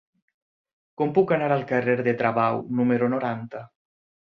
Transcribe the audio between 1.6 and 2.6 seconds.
carrer de Travau